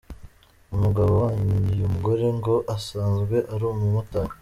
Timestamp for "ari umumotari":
3.53-4.29